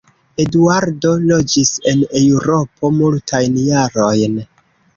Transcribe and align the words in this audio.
Eduardo 0.43 1.11
loĝis 1.31 1.73
en 1.93 2.01
Eŭropo 2.23 2.93
multajn 2.99 3.63
jarojn. 3.69 4.45